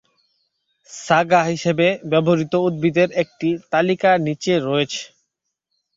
[0.89, 5.01] Saga হিসাবে ব্যবহৃত উদ্ভিদের একটি তালিকা নিচে রয়েছে।